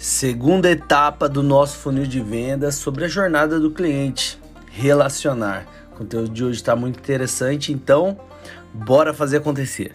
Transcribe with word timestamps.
Segunda 0.00 0.70
etapa 0.70 1.28
do 1.28 1.42
nosso 1.42 1.76
funil 1.76 2.06
de 2.06 2.22
vendas 2.22 2.76
sobre 2.76 3.04
a 3.04 3.08
jornada 3.08 3.60
do 3.60 3.70
cliente, 3.70 4.40
relacionar. 4.70 5.66
O 5.92 5.98
conteúdo 5.98 6.30
de 6.30 6.42
hoje 6.42 6.56
está 6.56 6.74
muito 6.74 6.98
interessante, 6.98 7.70
então 7.70 8.18
bora 8.72 9.12
fazer 9.12 9.36
acontecer. 9.36 9.92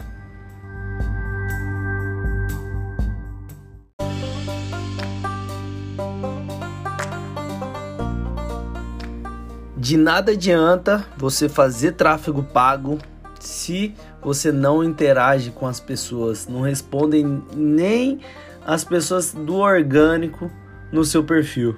De 9.76 9.96
nada 9.96 10.30
adianta 10.30 11.04
você 11.16 11.48
fazer 11.48 11.94
tráfego 11.94 12.44
pago 12.44 13.00
se 13.40 13.92
você 14.22 14.52
não 14.52 14.84
interage 14.84 15.50
com 15.50 15.66
as 15.66 15.80
pessoas, 15.80 16.46
não 16.46 16.60
respondem 16.60 17.42
nem 17.52 18.20
as 18.66 18.82
pessoas 18.82 19.32
do 19.32 19.54
orgânico 19.54 20.50
no 20.90 21.04
seu 21.04 21.22
perfil. 21.22 21.76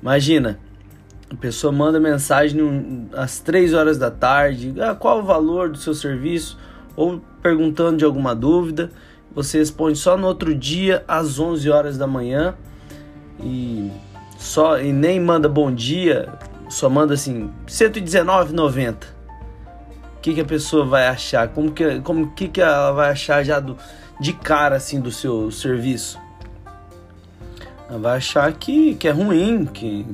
Imagina, 0.00 0.58
a 1.30 1.36
pessoa 1.36 1.70
manda 1.70 2.00
mensagem 2.00 3.08
às 3.12 3.38
3 3.40 3.74
horas 3.74 3.98
da 3.98 4.10
tarde, 4.10 4.74
ah, 4.80 4.94
qual 4.94 5.20
o 5.20 5.22
valor 5.22 5.68
do 5.68 5.76
seu 5.76 5.92
serviço, 5.92 6.58
ou 6.96 7.20
perguntando 7.42 7.98
de 7.98 8.04
alguma 8.06 8.34
dúvida, 8.34 8.90
você 9.34 9.58
responde 9.58 9.98
só 9.98 10.16
no 10.16 10.26
outro 10.26 10.54
dia 10.54 11.04
às 11.06 11.38
11 11.38 11.68
horas 11.70 11.98
da 11.98 12.06
manhã 12.06 12.54
e 13.38 13.90
só 14.38 14.80
e 14.80 14.92
nem 14.92 15.20
manda 15.20 15.48
bom 15.48 15.72
dia, 15.72 16.32
só 16.70 16.88
manda 16.88 17.14
assim 17.14 17.50
119,90. 17.66 18.94
O 20.16 20.20
que, 20.20 20.34
que 20.34 20.40
a 20.40 20.44
pessoa 20.44 20.84
vai 20.84 21.06
achar? 21.06 21.48
Como 21.48 21.70
que 21.70 22.00
como 22.00 22.32
que, 22.32 22.48
que 22.48 22.60
ela 22.60 22.92
vai 22.92 23.10
achar 23.10 23.44
já 23.44 23.60
do 23.60 23.76
de 24.20 24.32
cara 24.32 24.76
assim 24.76 25.00
do 25.00 25.10
seu 25.10 25.50
serviço. 25.50 26.18
Ela 27.88 27.98
vai 27.98 28.16
achar 28.18 28.52
que, 28.52 28.94
que 28.94 29.08
é 29.08 29.10
ruim, 29.10 29.64
que, 29.64 30.06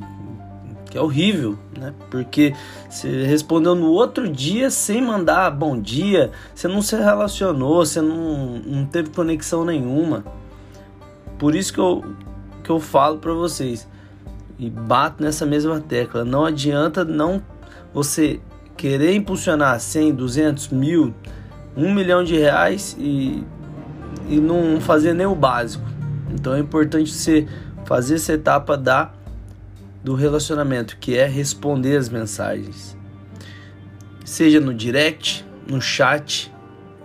que 0.91 0.97
é 0.97 1.01
horrível, 1.01 1.59
né? 1.77 1.93
Porque 2.11 2.55
você 2.89 3.25
respondeu 3.25 3.75
no 3.75 3.91
outro 3.91 4.29
dia 4.29 4.71
sem 4.71 5.03
mandar 5.03 5.51
bom 5.51 5.81
dia, 5.81 6.31
você 6.55 6.69
não 6.69 6.81
se 6.81 6.95
relacionou, 6.95 7.85
você 7.85 8.01
não, 8.01 8.59
não 8.65 8.87
teve 8.87 9.11
conexão 9.11 9.65
nenhuma. 9.65 10.25
Por 11.39 11.55
isso 11.55 11.73
que 11.73 11.81
eu, 11.81 12.05
que 12.63 12.71
eu 12.71 12.79
falo 12.79 13.19
para 13.19 13.33
vocês 13.33 13.89
e 14.59 14.71
bato 14.71 15.23
nessa 15.23 15.45
mesma 15.45 15.81
tecla. 15.81 16.25
Não 16.25 16.45
adianta 16.45 17.05
não 17.05 17.43
você 17.93 18.41
querer 18.77 19.15
impulsionar 19.15 19.79
100, 19.81 20.15
200 20.15 20.69
mil, 20.69 21.15
um 21.77 21.93
milhão 21.93 22.23
de 22.23 22.37
reais 22.37 22.97
e 22.99 23.45
e 24.29 24.41
não 24.41 24.81
fazer 24.81 25.15
nem 25.15 25.27
o 25.27 25.35
básico. 25.35 25.85
Então 26.33 26.55
é 26.55 26.59
importante 26.59 27.13
você 27.13 27.47
fazer 27.85 28.17
essa 28.17 28.33
etapa 28.33 28.77
da 28.77 29.13
do 30.03 30.15
relacionamento, 30.15 30.99
que 30.99 31.17
é 31.17 31.27
responder 31.27 31.97
as 31.97 32.11
mensagens. 32.11 32.95
Seja 34.23 34.61
no 34.61 34.75
direct, 34.75 35.47
no 35.67 35.81
chat, 35.81 36.53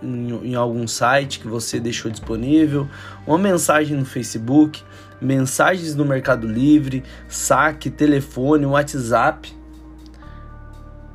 em, 0.02 0.50
em 0.50 0.54
algum 0.54 0.86
site 0.86 1.40
que 1.40 1.48
você 1.48 1.80
deixou 1.80 2.10
disponível, 2.10 2.86
uma 3.26 3.38
mensagem 3.38 3.96
no 3.96 4.04
Facebook, 4.04 4.82
mensagens 5.18 5.94
no 5.94 6.04
Mercado 6.04 6.46
Livre, 6.46 7.02
saque, 7.26 7.88
telefone, 7.88 8.66
WhatsApp. 8.66 9.50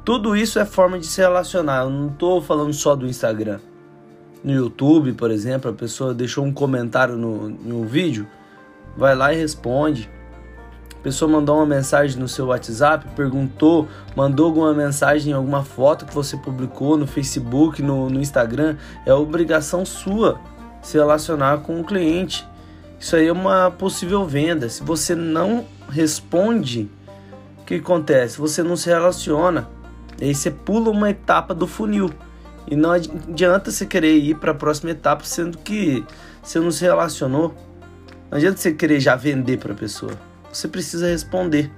Tudo 0.03 0.35
isso 0.35 0.57
é 0.57 0.65
forma 0.65 0.97
de 0.97 1.05
se 1.05 1.21
relacionar. 1.21 1.83
Eu 1.83 1.91
não 1.91 2.07
estou 2.07 2.41
falando 2.41 2.73
só 2.73 2.95
do 2.95 3.05
Instagram 3.05 3.59
no 4.45 4.53
YouTube, 4.53 5.13
por 5.13 5.31
exemplo, 5.31 5.71
a 5.71 5.73
pessoa 5.73 6.13
deixou 6.13 6.45
um 6.45 6.53
comentário 6.53 7.17
no, 7.17 7.49
no 7.49 7.83
vídeo, 7.83 8.27
vai 8.95 9.15
lá 9.15 9.33
e 9.33 9.37
responde. 9.37 10.07
A 10.93 11.01
pessoa 11.01 11.29
mandou 11.29 11.55
uma 11.55 11.65
mensagem 11.65 12.19
no 12.19 12.27
seu 12.27 12.45
WhatsApp, 12.47 13.07
perguntou, 13.15 13.87
mandou 14.15 14.45
alguma 14.45 14.71
mensagem, 14.71 15.33
alguma 15.33 15.63
foto 15.63 16.05
que 16.05 16.13
você 16.13 16.37
publicou 16.37 16.95
no 16.95 17.07
Facebook, 17.07 17.81
no, 17.81 18.07
no 18.07 18.21
Instagram, 18.21 18.77
é 19.03 19.11
obrigação 19.11 19.83
sua 19.83 20.39
se 20.79 20.95
relacionar 20.95 21.61
com 21.61 21.81
o 21.81 21.83
cliente. 21.83 22.47
Isso 22.99 23.15
aí 23.15 23.25
é 23.27 23.31
uma 23.31 23.71
possível 23.71 24.27
venda. 24.27 24.69
Se 24.69 24.83
você 24.83 25.15
não 25.15 25.65
responde, 25.89 26.87
o 27.61 27.65
que 27.65 27.75
acontece? 27.75 28.37
Você 28.37 28.61
não 28.61 28.75
se 28.75 28.89
relaciona. 28.89 29.67
E 30.21 30.25
aí 30.25 30.35
você 30.35 30.51
pula 30.51 30.91
uma 30.91 31.09
etapa 31.09 31.55
do 31.55 31.65
funil. 31.65 32.11
E 32.67 32.75
não 32.75 32.91
adianta 32.91 33.71
você 33.71 33.85
querer 33.85 34.15
ir 34.17 34.35
para 34.35 34.51
a 34.51 34.55
próxima 34.55 34.91
etapa 34.91 35.23
sendo 35.23 35.57
que 35.57 36.03
você 36.41 36.59
não 36.59 36.71
se 36.71 36.83
relacionou. 36.83 37.53
Não 38.29 38.37
adianta 38.37 38.57
você 38.57 38.73
querer 38.73 38.99
já 38.99 39.15
vender 39.15 39.57
para 39.57 39.73
a 39.73 39.75
pessoa. 39.75 40.13
Você 40.51 40.67
precisa 40.67 41.07
responder. 41.07 41.71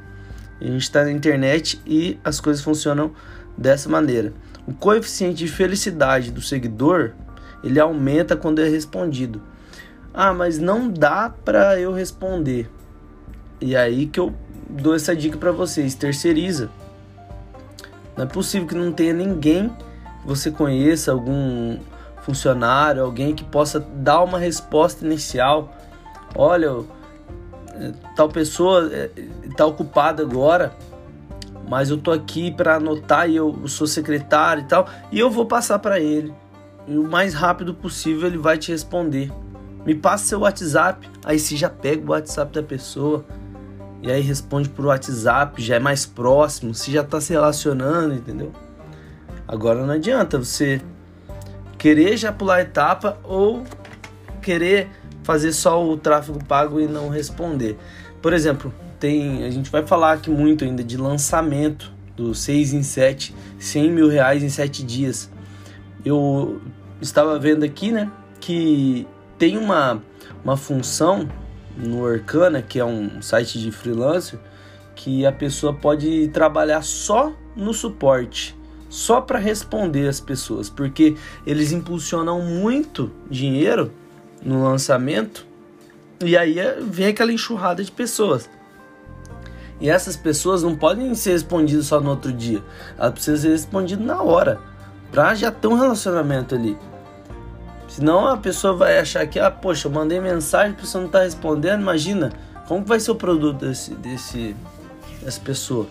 A 0.61 0.63
gente 0.63 0.81
está 0.81 1.03
na 1.03 1.11
internet 1.11 1.81
e 1.85 2.17
as 2.23 2.39
coisas 2.39 2.63
funcionam 2.63 3.11
dessa 3.57 3.89
maneira. 3.89 4.33
O 4.65 4.73
coeficiente 4.73 5.37
de 5.37 5.47
felicidade 5.47 6.31
do 6.31 6.41
seguidor 6.41 7.13
ele 7.63 7.79
aumenta 7.79 8.35
quando 8.35 8.59
é 8.59 8.67
respondido. 8.67 9.41
Ah, 10.13 10.33
mas 10.33 10.57
não 10.57 10.89
dá 10.89 11.29
para 11.29 11.79
eu 11.79 11.93
responder. 11.93 12.69
E 13.59 13.75
aí 13.75 14.07
que 14.07 14.19
eu 14.19 14.33
dou 14.69 14.95
essa 14.95 15.15
dica 15.15 15.37
para 15.37 15.51
vocês: 15.51 15.95
terceiriza. 15.95 16.69
Não 18.15 18.23
é 18.25 18.27
possível 18.27 18.67
que 18.67 18.75
não 18.75 18.91
tenha 18.91 19.13
ninguém 19.13 19.71
você 20.27 20.51
conheça 20.51 21.13
algum 21.13 21.79
funcionário, 22.21 23.01
alguém 23.01 23.33
que 23.33 23.45
possa 23.45 23.79
dar 23.79 24.21
uma 24.21 24.37
resposta 24.37 25.05
inicial. 25.05 25.73
Olha, 26.35 26.83
é, 27.73 27.93
tal 28.13 28.27
pessoa 28.27 28.91
está 29.41 29.63
é, 29.63 29.67
ocupada 29.67 30.21
agora, 30.21 30.73
mas 31.69 31.89
eu 31.89 31.97
tô 31.97 32.11
aqui 32.11 32.51
para 32.51 32.75
anotar 32.75 33.29
e 33.29 33.37
eu 33.37 33.65
sou 33.69 33.87
secretário 33.87 34.63
e 34.63 34.67
tal, 34.67 34.85
e 35.09 35.17
eu 35.17 35.31
vou 35.31 35.45
passar 35.45 35.79
para 35.79 35.97
ele. 35.97 36.33
E 36.85 36.97
o 36.97 37.03
mais 37.03 37.33
rápido 37.33 37.73
possível 37.73 38.27
ele 38.27 38.37
vai 38.37 38.57
te 38.57 38.69
responder. 38.69 39.31
Me 39.85 39.95
passa 39.95 40.25
seu 40.25 40.41
WhatsApp, 40.41 41.09
aí 41.23 41.39
você 41.39 41.55
já 41.55 41.69
pega 41.69 42.05
o 42.05 42.11
WhatsApp 42.11 42.53
da 42.53 42.61
pessoa 42.61 43.23
e 44.01 44.11
aí 44.11 44.21
responde 44.21 44.67
por 44.67 44.87
WhatsApp, 44.87 45.61
já 45.61 45.75
é 45.75 45.79
mais 45.79 46.05
próximo, 46.05 46.73
você 46.73 46.91
já 46.91 47.01
está 47.01 47.21
se 47.21 47.31
relacionando, 47.31 48.13
entendeu? 48.13 48.51
Agora 49.47 49.85
não 49.85 49.93
adianta 49.93 50.37
você 50.37 50.81
querer 51.77 52.17
já 52.17 52.33
pular 52.33 52.61
etapa 52.61 53.17
ou 53.23 53.63
querer 54.41 54.89
fazer 55.23 55.53
só 55.53 55.85
o 55.85 55.95
tráfego 55.95 56.43
pago 56.43 56.81
e 56.81 56.87
não 56.87 57.07
responder. 57.07 57.77
Por 58.21 58.33
exemplo, 58.33 58.73
tem 58.99 59.45
a 59.45 59.49
gente 59.49 59.69
vai 59.69 59.85
falar 59.85 60.13
aqui 60.13 60.29
muito 60.29 60.65
ainda 60.65 60.83
de 60.83 60.97
lançamento 60.97 61.93
do 62.15 62.35
6 62.35 62.73
em 62.73 62.83
7, 62.83 63.33
100 63.57 63.91
mil 63.91 64.09
reais 64.09 64.43
em 64.43 64.49
7 64.49 64.83
dias. 64.83 65.29
Eu 66.03 66.59
estava 66.99 67.39
vendo 67.39 67.63
aqui, 67.63 67.91
né, 67.91 68.11
que 68.41 69.07
tem 69.37 69.57
uma, 69.57 70.01
uma 70.43 70.57
função 70.57 71.29
no 71.77 72.05
Arcana, 72.05 72.61
que 72.61 72.79
é 72.79 72.85
um 72.85 73.21
site 73.21 73.59
de 73.59 73.71
freelancer, 73.71 74.39
que 74.95 75.25
a 75.25 75.31
pessoa 75.31 75.73
pode 75.73 76.27
trabalhar 76.29 76.81
só 76.81 77.31
no 77.55 77.73
suporte 77.73 78.56
só 78.89 79.21
para 79.21 79.39
responder 79.39 80.07
as 80.07 80.19
pessoas, 80.19 80.69
porque 80.69 81.15
eles 81.45 81.71
impulsionam 81.71 82.41
muito 82.41 83.11
dinheiro 83.29 83.91
no 84.43 84.63
lançamento 84.63 85.45
e 86.23 86.35
aí 86.35 86.59
é, 86.59 86.77
vem 86.81 87.07
aquela 87.07 87.31
enxurrada 87.31 87.83
de 87.83 87.91
pessoas. 87.91 88.49
E 89.79 89.89
essas 89.89 90.15
pessoas 90.15 90.63
não 90.63 90.75
podem 90.75 91.13
ser 91.13 91.33
respondidas 91.33 91.85
só 91.85 92.01
no 92.01 92.09
outro 92.09 92.31
dia, 92.31 92.63
elas 92.97 93.11
precisam 93.11 93.41
ser 93.41 93.49
respondidas 93.49 94.05
na 94.05 94.23
hora, 94.23 94.59
para 95.11 95.35
já 95.35 95.51
ter 95.51 95.67
um 95.67 95.75
relacionamento 95.75 96.55
ali. 96.55 96.77
Senão 97.87 98.27
a 98.27 98.37
pessoa 98.37 98.73
vai 98.73 98.97
achar 98.99 99.25
que, 99.27 99.39
ah, 99.39 99.51
poxa, 99.51 99.87
eu 99.87 99.91
mandei 99.91 100.19
mensagem, 100.19 100.73
a 100.73 100.75
pessoa 100.75 101.01
não 101.01 101.07
está 101.07 101.21
respondendo, 101.21 101.81
imagina, 101.81 102.33
como 102.67 102.83
vai 102.83 102.99
ser 102.99 103.11
o 103.11 103.15
produto 103.15 103.65
desse, 103.65 103.93
desse, 103.95 104.55
dessa 105.21 105.39
pessoa? 105.39 105.87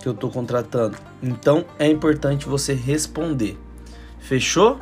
Que 0.00 0.08
eu 0.08 0.12
estou 0.12 0.30
contratando. 0.30 0.96
Então 1.22 1.64
é 1.78 1.86
importante 1.86 2.46
você 2.46 2.72
responder. 2.74 3.58
Fechou? 4.18 4.80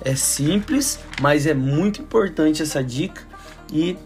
É 0.00 0.14
simples, 0.14 1.00
mas 1.20 1.46
é 1.46 1.54
muito 1.54 2.02
importante 2.02 2.62
essa 2.62 2.82
dica 2.82 3.22
e 3.72 3.96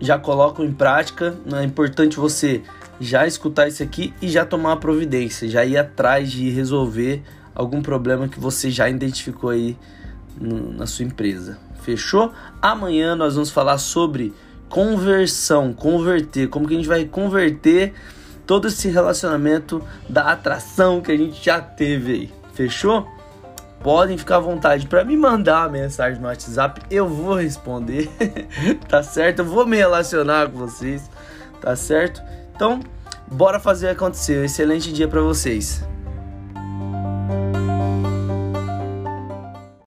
já 0.00 0.18
coloco 0.18 0.62
em 0.62 0.72
prática. 0.72 1.36
É 1.52 1.64
importante 1.64 2.16
você 2.16 2.62
já 3.00 3.26
escutar 3.26 3.68
isso 3.68 3.82
aqui 3.82 4.12
e 4.20 4.28
já 4.28 4.44
tomar 4.44 4.72
a 4.72 4.76
providência, 4.76 5.48
já 5.48 5.64
ir 5.64 5.76
atrás 5.76 6.30
de 6.30 6.50
resolver 6.50 7.22
algum 7.54 7.82
problema 7.82 8.28
que 8.28 8.38
você 8.38 8.70
já 8.70 8.88
identificou 8.88 9.50
aí 9.50 9.76
no, 10.40 10.72
na 10.72 10.86
sua 10.86 11.04
empresa. 11.04 11.58
Fechou? 11.82 12.32
Amanhã 12.60 13.14
nós 13.14 13.34
vamos 13.34 13.50
falar 13.50 13.78
sobre 13.78 14.34
conversão, 14.68 15.72
converter, 15.72 16.48
como 16.48 16.66
que 16.66 16.74
a 16.74 16.76
gente 16.76 16.88
vai 16.88 17.04
converter 17.04 17.94
todo 18.48 18.66
esse 18.66 18.88
relacionamento 18.88 19.80
da 20.08 20.32
atração 20.32 21.00
que 21.00 21.12
a 21.12 21.16
gente 21.16 21.44
já 21.44 21.60
teve 21.60 22.12
aí. 22.12 22.32
Fechou? 22.54 23.06
podem 23.80 24.18
ficar 24.18 24.36
à 24.36 24.40
vontade 24.40 24.86
para 24.86 25.04
me 25.04 25.16
mandar 25.16 25.60
uma 25.60 25.68
mensagem 25.68 26.20
no 26.20 26.26
WhatsApp, 26.26 26.82
eu 26.90 27.08
vou 27.08 27.36
responder, 27.36 28.10
tá 28.88 29.02
certo? 29.02 29.40
Eu 29.40 29.44
vou 29.44 29.66
me 29.66 29.76
relacionar 29.76 30.50
com 30.50 30.58
vocês, 30.58 31.08
tá 31.60 31.76
certo? 31.76 32.20
Então, 32.54 32.80
bora 33.30 33.60
fazer 33.60 33.90
acontecer. 33.90 34.40
Um 34.40 34.44
excelente 34.44 34.92
dia 34.92 35.06
para 35.06 35.20
vocês. 35.20 35.84